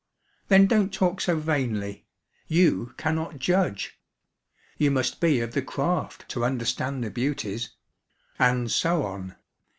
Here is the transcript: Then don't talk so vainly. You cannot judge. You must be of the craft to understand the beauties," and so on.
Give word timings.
Then 0.47 0.65
don't 0.65 0.91
talk 0.91 1.21
so 1.21 1.37
vainly. 1.37 2.07
You 2.47 2.95
cannot 2.97 3.37
judge. 3.37 3.99
You 4.79 4.89
must 4.89 5.19
be 5.21 5.41
of 5.41 5.51
the 5.53 5.61
craft 5.61 6.27
to 6.29 6.43
understand 6.43 7.03
the 7.03 7.11
beauties," 7.11 7.75
and 8.39 8.71
so 8.71 9.03
on. 9.03 9.35